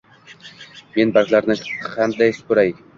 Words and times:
-Men 0.97 1.13
barglarni 1.19 1.59
qanday 1.87 2.37
supuray? 2.43 2.79